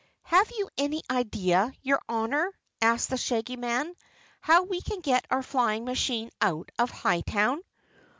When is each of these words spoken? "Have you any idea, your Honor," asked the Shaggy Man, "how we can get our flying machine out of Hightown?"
"Have 0.23 0.49
you 0.57 0.67
any 0.79 1.03
idea, 1.11 1.71
your 1.83 2.01
Honor," 2.09 2.51
asked 2.81 3.11
the 3.11 3.17
Shaggy 3.17 3.55
Man, 3.55 3.93
"how 4.39 4.63
we 4.63 4.81
can 4.81 5.01
get 5.01 5.27
our 5.29 5.43
flying 5.43 5.85
machine 5.85 6.31
out 6.41 6.71
of 6.79 6.89
Hightown?" 6.89 7.61